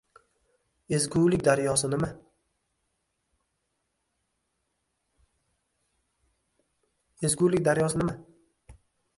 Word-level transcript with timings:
Ezgulik 0.97 1.43
daryosi 1.47 1.89
nima? 1.91 2.09